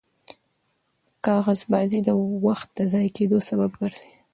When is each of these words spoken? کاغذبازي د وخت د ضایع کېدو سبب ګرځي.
کاغذبازي 1.25 1.99
د 2.07 2.09
وخت 2.45 2.67
د 2.77 2.79
ضایع 2.91 3.11
کېدو 3.17 3.37
سبب 3.49 3.71
ګرځي. 3.81 4.09